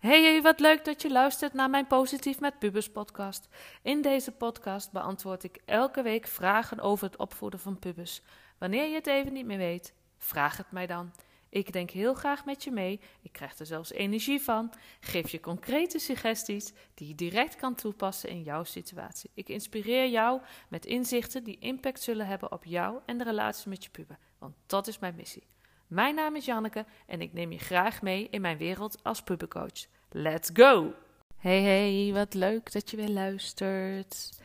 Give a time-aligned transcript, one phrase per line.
[0.00, 3.48] Hey, wat leuk dat je luistert naar mijn Positief met Pubers podcast.
[3.82, 8.22] In deze podcast beantwoord ik elke week vragen over het opvoeden van pubers.
[8.58, 11.12] Wanneer je het even niet meer weet, vraag het mij dan.
[11.48, 13.00] Ik denk heel graag met je mee.
[13.22, 14.72] Ik krijg er zelfs energie van.
[15.00, 19.30] Geef je concrete suggesties die je direct kan toepassen in jouw situatie.
[19.34, 23.84] Ik inspireer jou met inzichten die impact zullen hebben op jou en de relatie met
[23.84, 24.18] je puber.
[24.38, 25.46] Want dat is mijn missie.
[25.86, 29.86] Mijn naam is Janneke en ik neem je graag mee in mijn wereld als pubercoach.
[30.10, 30.94] Let's go!
[31.36, 34.38] Hey hey, wat leuk dat je weer luistert.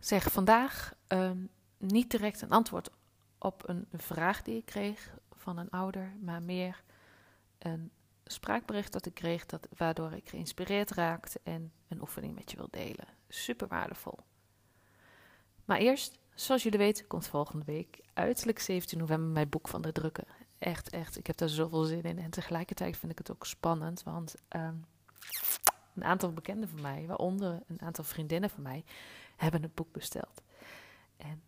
[0.00, 1.38] Zeg vandaag ehm,
[1.76, 2.90] niet direct een antwoord
[3.38, 6.82] op een vraag die ik kreeg van een ouder, maar meer
[7.58, 7.90] een
[8.24, 12.68] spraakbericht dat ik kreeg, dat, waardoor ik geïnspireerd raakte en een oefening met je wil
[12.70, 13.06] delen.
[13.28, 14.18] Super waardevol.
[15.64, 19.92] Maar eerst, zoals jullie weten, komt volgende week, uiterlijk 17 november, mijn boek van de
[19.92, 20.24] drukken.
[20.58, 22.18] Echt, echt, ik heb daar zoveel zin in.
[22.18, 24.74] En tegelijkertijd vind ik het ook spannend, want ehm,
[25.94, 28.84] een aantal bekenden van mij, waaronder een aantal vriendinnen van mij,
[29.36, 30.42] hebben het boek besteld.
[31.16, 31.42] En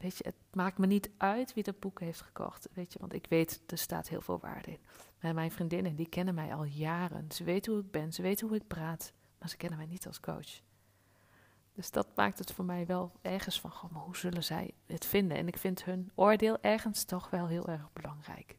[0.00, 2.68] weet je, het maakt me niet uit wie dat boek heeft gekocht.
[2.72, 4.78] Weet je, want ik weet, er staat heel veel waarde in.
[5.20, 7.32] Maar mijn vriendinnen, die kennen mij al jaren.
[7.32, 9.12] Ze weten hoe ik ben, ze weten hoe ik praat.
[9.38, 10.60] Maar ze kennen mij niet als coach.
[11.72, 15.36] Dus dat maakt het voor mij wel ergens van, maar hoe zullen zij het vinden?
[15.36, 18.56] En ik vind hun oordeel ergens toch wel heel erg belangrijk.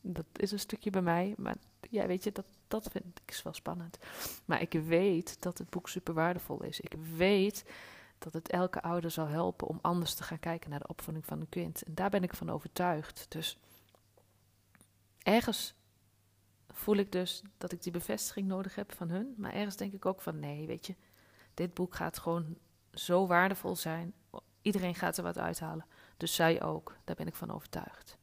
[0.00, 1.56] Dat is een stukje bij mij, maar
[1.90, 3.98] ja, weet je, dat, dat vind ik wel spannend.
[4.44, 6.80] Maar ik weet dat het boek super waardevol is.
[6.80, 7.64] Ik weet
[8.22, 11.40] dat het elke ouder zal helpen om anders te gaan kijken naar de opvoeding van
[11.40, 11.82] een kind.
[11.82, 13.26] En daar ben ik van overtuigd.
[13.28, 13.58] Dus
[15.18, 15.74] ergens
[16.68, 19.34] voel ik dus dat ik die bevestiging nodig heb van hun.
[19.36, 20.94] Maar ergens denk ik ook van nee, weet je,
[21.54, 22.56] dit boek gaat gewoon
[22.92, 24.14] zo waardevol zijn.
[24.62, 25.86] Iedereen gaat er wat uithalen.
[26.16, 26.96] Dus zij ook.
[27.04, 28.18] Daar ben ik van overtuigd.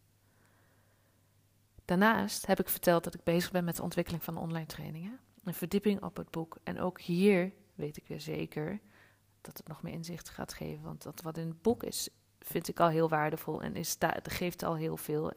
[1.86, 5.20] Daarnaast heb ik verteld dat ik bezig ben met de ontwikkeling van online trainingen.
[5.44, 6.58] Een verdieping op het boek.
[6.64, 8.80] En ook hier weet ik weer zeker
[9.42, 10.84] dat het nog meer inzicht gaat geven.
[10.84, 14.64] Want dat wat in het boek is, vind ik al heel waardevol en is geeft
[14.64, 15.32] al heel veel.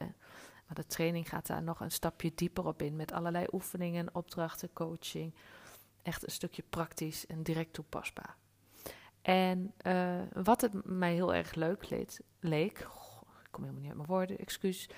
[0.65, 2.95] Maar de training gaat daar nog een stapje dieper op in.
[2.95, 5.35] Met allerlei oefeningen, opdrachten, coaching.
[6.01, 8.35] Echt een stukje praktisch en direct toepasbaar.
[9.21, 11.89] En uh, wat het mij heel erg leuk
[12.39, 12.79] leek,
[13.43, 14.89] ik kom helemaal niet uit mijn woorden, excuus,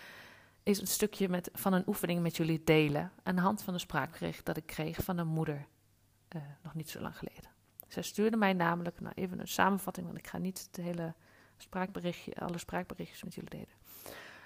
[0.63, 3.11] is een stukje met, van een oefening met jullie delen.
[3.23, 5.67] Aan de hand van een spraakbericht dat ik kreeg van een moeder,
[6.35, 7.54] uh, nog niet zo lang geleden.
[7.95, 11.13] Zij stuurde mij namelijk, nou even een samenvatting, want ik ga niet het hele
[11.57, 13.75] spraakberichtje, alle spraakberichtjes met jullie delen.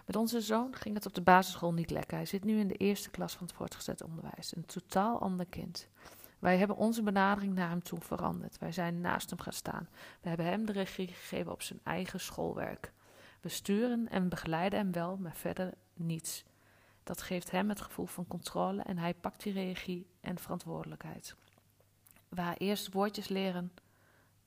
[0.06, 2.18] Met onze zoon ging het op de basisschool niet lekker.
[2.18, 4.56] Hij zit nu in de eerste klas van het voortgezet onderwijs.
[4.56, 5.88] Een totaal ander kind.
[6.40, 8.58] Wij hebben onze benadering naar hem toe veranderd.
[8.58, 9.90] Wij zijn naast hem gaan staan.
[10.22, 12.94] We hebben hem de regie gegeven op zijn eigen schoolwerk.
[13.42, 16.46] We sturen en begeleiden hem wel, maar verder niets.
[17.04, 21.36] Dat geeft hem het gevoel van controle en hij pakt die regie en verantwoordelijkheid.
[22.30, 23.72] Waar eerst woordjes leren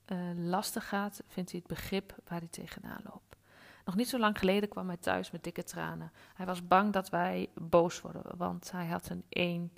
[0.07, 3.37] uh, lastig gaat, vindt hij het begrip waar hij tegenaan loopt.
[3.85, 6.13] Nog niet zo lang geleden kwam hij thuis met dikke tranen.
[6.35, 9.73] Hij was bang dat wij boos worden, want hij had een 1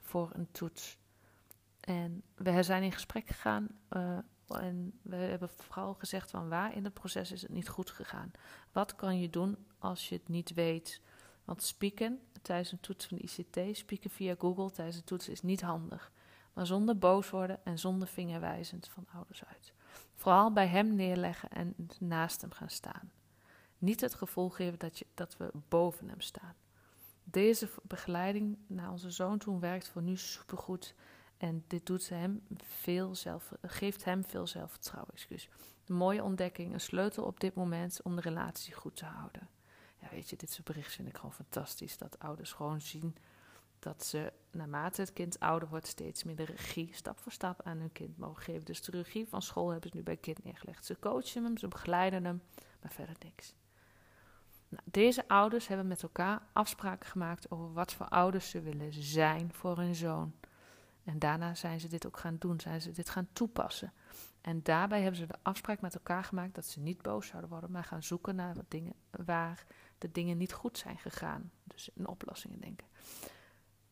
[0.00, 0.98] voor een toets.
[1.80, 4.18] En we zijn in gesprek gegaan uh,
[4.48, 8.30] en we hebben vooral gezegd van waar in het proces is het niet goed gegaan.
[8.72, 11.00] Wat kan je doen als je het niet weet?
[11.44, 15.42] Want spieken tijdens een toets van de ICT, spieken via Google tijdens de toets is
[15.42, 16.12] niet handig.
[16.54, 19.72] Maar zonder boos worden en zonder vingerwijzend van ouders uit.
[20.14, 23.12] Vooral bij hem neerleggen en naast hem gaan staan.
[23.78, 26.54] Niet het gevoel geven dat, je, dat we boven hem staan.
[27.24, 30.94] Deze begeleiding naar onze zoon toen werkt voor nu supergoed.
[31.36, 35.12] En dit doet hem veel zelf, geeft hem veel zelfvertrouwen.
[35.12, 35.48] Excuus.
[35.86, 39.48] Een mooie ontdekking, een sleutel op dit moment om de relatie goed te houden.
[40.00, 41.98] Ja, weet je, dit soort berichten vind ik gewoon fantastisch.
[41.98, 43.16] Dat ouders gewoon zien
[43.84, 47.92] dat ze naarmate het kind ouder wordt steeds de regie stap voor stap aan hun
[47.92, 48.64] kind mogen geven.
[48.64, 50.84] Dus de regie van school hebben ze nu bij het kind neergelegd.
[50.84, 52.42] Ze coachen hem, ze begeleiden hem,
[52.80, 53.54] maar verder niks.
[54.68, 59.52] Nou, deze ouders hebben met elkaar afspraken gemaakt over wat voor ouders ze willen zijn
[59.52, 60.34] voor hun zoon.
[61.04, 63.92] En daarna zijn ze dit ook gaan doen, zijn ze dit gaan toepassen.
[64.40, 67.70] En daarbij hebben ze de afspraak met elkaar gemaakt dat ze niet boos zouden worden,
[67.70, 69.66] maar gaan zoeken naar dingen waar
[69.98, 71.50] de dingen niet goed zijn gegaan.
[71.64, 72.86] Dus in oplossingen denken.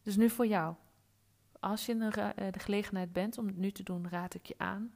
[0.02, 0.74] Dus nu voor jou.
[1.60, 4.92] Als je eh, de gelegenheid bent om het nu te doen, raad ik je aan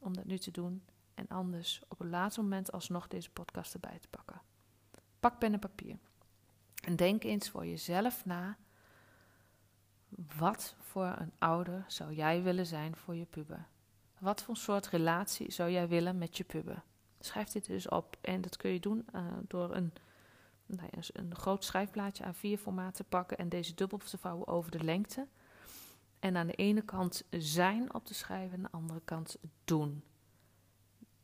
[0.00, 0.82] om dat nu te doen.
[1.14, 4.40] En anders op een laatste moment alsnog deze podcast erbij te pakken.
[5.20, 5.98] Pak pen en papier.
[6.84, 8.56] En denk eens voor jezelf na.
[10.36, 13.66] Wat voor een ouder zou jij willen zijn voor je puber?
[14.18, 16.82] Wat voor soort relatie zou jij willen met je puber?
[17.20, 18.16] Schrijf dit dus op.
[18.20, 19.92] En dat kun je doen uh, door een,
[20.68, 24.46] nou ja, een groot schrijfplaatje aan vier formaat te pakken en deze dubbel te vouwen
[24.46, 25.26] over de lengte.
[26.18, 30.02] En aan de ene kant zijn op te schrijven, aan de andere kant doen.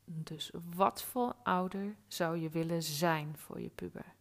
[0.04, 4.14] Dus wat voor ouder zou je willen zijn voor je puber?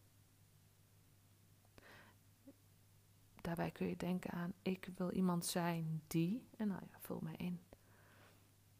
[3.41, 6.47] Daarbij kun je denken aan: ik wil iemand zijn die.
[6.57, 7.59] En nou ja, vul mij in.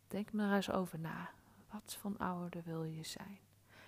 [0.07, 1.29] Denk maar eens over na.
[1.71, 3.39] Wat voor ouder wil je zijn?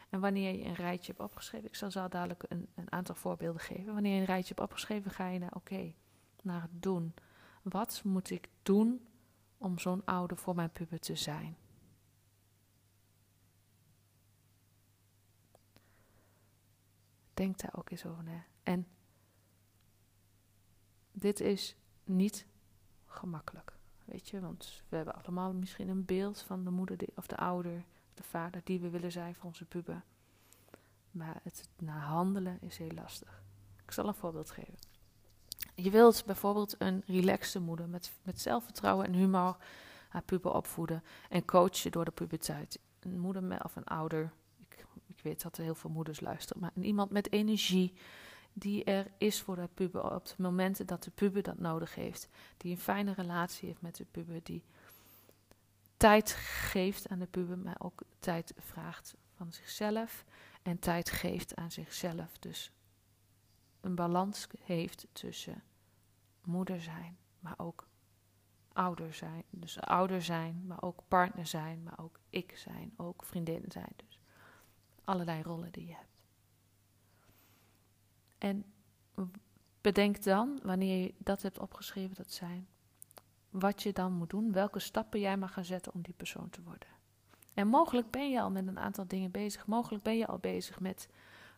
[0.10, 3.62] En wanneer je een rijtje hebt opgeschreven, ik zal zo dadelijk een, een aantal voorbeelden
[3.62, 3.94] geven.
[3.94, 5.94] Wanneer je een rijtje hebt opgeschreven, ga je naar oké,
[6.42, 7.14] naar het doen.
[7.62, 9.08] Wat moet ik doen
[9.58, 11.58] om zo'n ouder voor mijn puber te zijn?
[17.34, 18.46] Denk daar ook eens over na.
[18.64, 18.88] En
[21.12, 22.48] dit is niet
[23.06, 23.74] gemakkelijk.
[24.06, 27.86] Weet je, want we hebben allemaal misschien een beeld van de moeder of de ouder,
[28.16, 30.04] de vader die we willen zijn voor onze puber.
[31.12, 33.44] Maar het naar handelen is heel lastig.
[33.84, 34.76] Ik zal een voorbeeld geven.
[35.76, 39.58] Je wilt bijvoorbeeld een relaxte moeder met, met zelfvertrouwen en humor
[40.10, 42.80] haar puber opvoeden en coachen door de puberteit.
[43.00, 46.72] Een moeder of een ouder, ik, ik weet dat er heel veel moeders luisteren, maar
[46.84, 47.94] iemand met energie,
[48.54, 52.30] die er is voor de puber op de momenten dat de puber dat nodig heeft.
[52.58, 54.64] Die een fijne relatie heeft met de puber, die
[55.98, 60.26] tijd geeft aan de puber, maar ook tijd vraagt van zichzelf
[60.64, 62.38] en tijd geeft aan zichzelf.
[62.40, 62.72] Dus
[63.82, 65.64] een balans heeft tussen
[66.44, 67.88] moeder zijn, maar ook
[68.74, 69.44] ouder zijn.
[69.50, 73.94] Dus ouder zijn, maar ook partner zijn, maar ook ik zijn, ook vriendin zijn.
[73.96, 74.20] Dus
[75.04, 76.14] allerlei rollen die je hebt.
[78.38, 78.66] En
[79.82, 82.68] bedenk dan, wanneer je dat hebt opgeschreven, dat zijn,
[83.60, 86.62] wat je dan moet doen, welke stappen jij mag gaan zetten om die persoon te
[86.64, 86.90] worden.
[87.54, 89.68] En mogelijk ben je al met een aantal dingen bezig.
[89.68, 91.10] Mogelijk ben je al bezig met,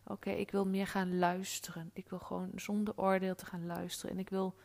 [0.03, 1.89] oké, ik wil meer gaan luisteren.
[1.93, 4.11] Ik wil gewoon zonder oordeel te gaan luisteren.
[4.11, 4.55] En ik wil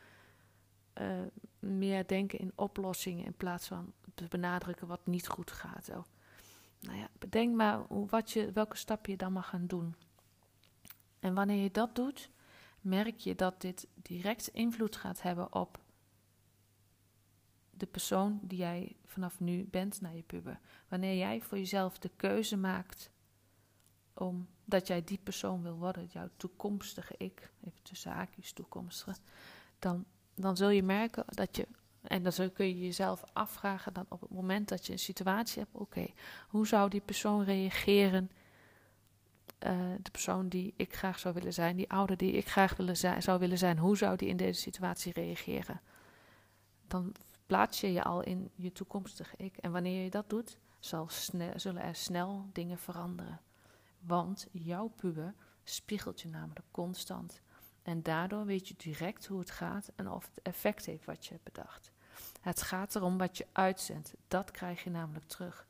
[1.00, 1.20] uh,
[1.58, 5.88] meer denken in oplossingen in plaats van te benadrukken wat niet goed gaat.
[5.88, 6.04] Oh,
[6.80, 9.94] nou ja, bedenk maar wat je, welke stap je dan mag gaan doen.
[11.20, 12.30] En wanneer je dat doet,
[12.80, 15.81] merk je dat dit direct invloed gaat hebben op
[17.82, 20.58] de persoon die jij vanaf nu bent naar je puber.
[20.88, 23.10] Wanneer jij voor jezelf de keuze maakt
[24.14, 29.16] om dat jij die persoon wil worden, jouw toekomstige ik, even tussen haakjes toekomstige,
[29.78, 31.68] dan, dan zul je merken dat je,
[32.02, 35.74] en dan kun je jezelf afvragen dan op het moment dat je een situatie hebt,
[35.74, 36.06] oké,
[36.48, 38.30] hoe zou die persoon reageren
[39.66, 42.96] uh, de persoon die ik graag zou willen zijn, die ouder die ik graag willen
[42.96, 45.80] zijn, zou willen zijn, hoe zou die in deze situatie reageren?
[46.86, 47.14] Dan
[47.52, 49.56] plaats je je al in je toekomstige ik.
[49.56, 51.08] En wanneer je dat doet, zal
[51.56, 53.40] zullen er snel dingen veranderen.
[54.00, 55.34] Want jouw puber
[55.64, 57.40] spiegelt je namelijk constant.
[57.82, 61.32] En daardoor weet je direct hoe het gaat en of het effect heeft wat je
[61.32, 61.92] hebt bedacht.
[62.40, 64.14] Het gaat erom wat je uitzendt.
[64.28, 65.66] Dat krijg je namelijk terug.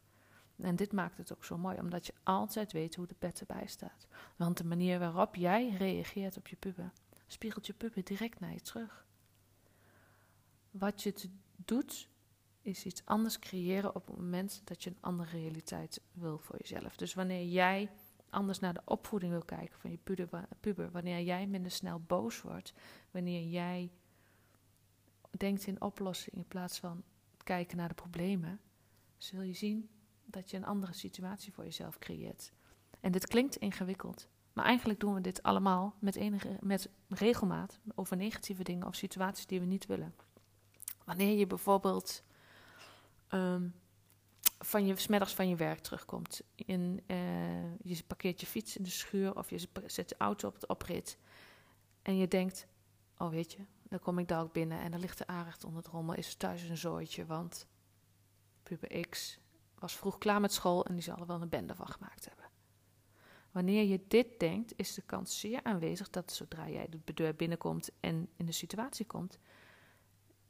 [0.57, 3.67] En dit maakt het ook zo mooi, omdat je altijd weet hoe de pet erbij
[3.67, 4.07] staat.
[4.37, 6.93] Want de manier waarop jij reageert op je puber,
[7.27, 9.07] spiegelt je puber direct naar je terug.
[10.71, 11.29] Wat je te
[11.65, 12.09] doet,
[12.63, 16.97] is iets anders creëren op het moment dat je een andere realiteit wil voor jezelf.
[16.97, 17.91] Dus wanneer jij
[18.31, 22.43] anders naar de opvoeding wil kijken van je puber, puber wanneer jij minder snel boos
[22.43, 22.73] wordt,
[23.11, 23.91] wanneer jij
[25.31, 27.03] denkt in oplossingen in plaats van
[27.45, 28.61] kijken naar de problemen,
[29.17, 29.89] zul je zien
[30.25, 32.53] dat je een andere situatie voor jezelf creëert.
[33.01, 38.17] En dit klinkt ingewikkeld, maar eigenlijk doen we dit allemaal met, enige, met regelmaat over
[38.17, 40.15] negatieve dingen of situaties die we niet willen.
[41.17, 42.23] Wanneer je bijvoorbeeld
[43.31, 43.75] um,
[44.59, 48.91] van je, smiddags van je werk terugkomt, in, uh, je parkeert je fiets in de
[48.91, 51.19] schuur of je zet de auto op de oprit
[52.03, 52.67] en je denkt,
[53.19, 55.83] oh weet je, dan kom ik daar ook binnen en dan ligt de aanrecht onder
[55.83, 57.67] het rommel, is thuis een zooitje, want
[58.63, 59.39] puber X
[59.79, 62.47] was vroeg klaar met school en die zal er wel een bende van gemaakt hebben.
[63.51, 67.91] Wanneer je dit denkt, is de kans zeer aanwezig dat zodra jij de deur binnenkomt
[68.01, 69.39] en in de situatie komt,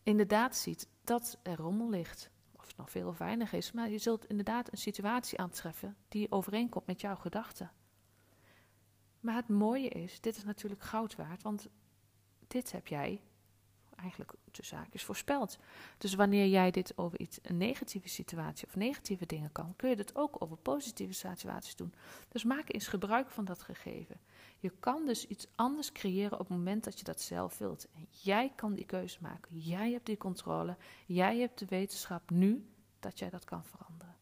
[0.02, 2.30] inderdaad ziet dat er rommel ligt.
[2.52, 6.30] Of het nog veel of weinig is, maar je zult inderdaad een situatie aantreffen die
[6.30, 7.71] overeenkomt met jouw gedachten.
[9.21, 11.68] Maar het mooie is, dit is natuurlijk goud waard, want
[12.47, 13.23] dit heb jij
[14.02, 15.59] eigenlijk tussen haakjes voorspeld.
[15.99, 19.97] Dus wanneer jij dit over iets, een negatieve situatie of negatieve dingen kan, kun je
[19.97, 21.94] dit ook over positieve situaties doen.
[22.28, 24.21] Dus maak eens gebruik van dat gegeven.
[24.59, 27.88] Je kan dus iets anders creëren op het moment dat je dat zelf wilt.
[27.94, 29.59] En jij kan die keuze maken.
[29.59, 30.76] Jij hebt die controle.
[31.06, 32.66] Jij hebt de wetenschap nu
[33.00, 34.16] dat jij dat kan veranderen.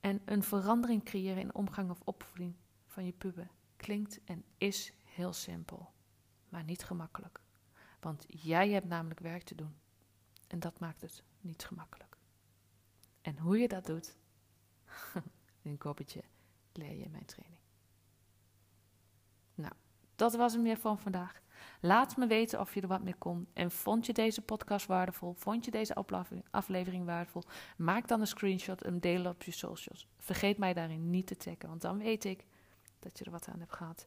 [0.00, 2.54] En een verandering creëren in omgang of opvoeding
[2.86, 5.90] van je puber klinkt en is heel simpel,
[6.48, 7.40] maar niet gemakkelijk.
[8.00, 9.76] Want jij hebt namelijk werk te doen.
[10.46, 12.16] En dat maakt het niet gemakkelijk.
[13.20, 14.16] En hoe je dat doet,
[15.62, 16.22] een koppetje
[16.72, 17.60] leer je in mijn training.
[19.54, 19.72] Nou,
[20.16, 21.40] dat was hem weer van vandaag.
[21.80, 23.48] Laat me weten of je er wat mee kon.
[23.52, 25.32] En vond je deze podcast waardevol?
[25.32, 25.94] Vond je deze
[26.50, 27.42] aflevering waardevol?
[27.76, 30.08] Maak dan een screenshot en deel op je socials.
[30.18, 32.44] Vergeet mij daarin niet te taggen, want dan weet ik
[32.98, 34.06] dat je er wat aan hebt gehad.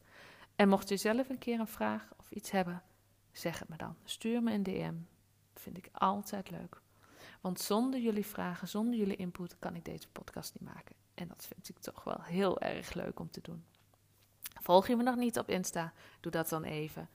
[0.55, 2.83] En mocht je zelf een keer een vraag of iets hebben,
[3.31, 3.95] zeg het me dan.
[4.03, 4.95] Stuur me een DM.
[5.53, 6.81] Vind ik altijd leuk.
[7.41, 10.95] Want zonder jullie vragen, zonder jullie input, kan ik deze podcast niet maken.
[11.13, 13.65] En dat vind ik toch wel heel erg leuk om te doen.
[14.61, 15.93] Volg je me nog niet op Insta?
[16.19, 17.09] Doe dat dan even.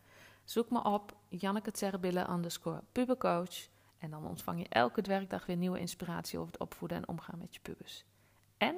[0.44, 3.68] Zoek me op Janneke Terbille underscore pubercoach.
[3.98, 7.54] En dan ontvang je elke werkdag weer nieuwe inspiratie over het opvoeden en omgaan met
[7.54, 8.04] je pubers.
[8.56, 8.76] En,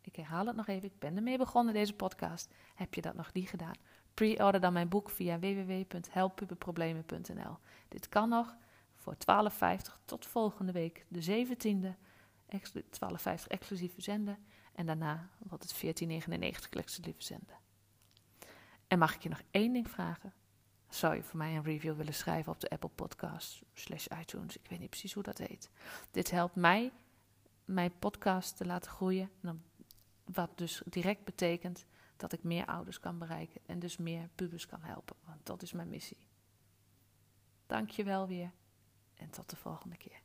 [0.00, 2.54] ik herhaal het nog even, ik ben ermee begonnen deze podcast.
[2.74, 3.74] Heb je dat nog niet gedaan?
[4.14, 7.58] Pre-order dan mijn boek via www.helppuberproblemen.nl.
[7.88, 8.56] Dit kan nog
[8.94, 9.18] voor 12,50
[10.04, 11.88] tot volgende week, de 17e.
[12.54, 12.60] 12,50
[13.48, 14.38] exclusief verzenden.
[14.74, 16.08] En daarna wordt het 14,99
[16.70, 17.56] exclusief verzenden.
[18.88, 20.32] En mag ik je nog één ding vragen?
[20.88, 24.56] Zou je voor mij een review willen schrijven op de Apple Podcast slash iTunes?
[24.56, 25.70] Ik weet niet precies hoe dat heet.
[26.10, 26.92] Dit helpt mij
[27.64, 29.30] mijn podcast te laten groeien.
[30.24, 31.86] Wat dus direct betekent
[32.24, 35.16] dat ik meer ouders kan bereiken en dus meer pubers kan helpen.
[35.24, 36.26] Want dat is mijn missie.
[37.66, 38.52] Dank je wel weer
[39.14, 40.22] en tot de volgende keer.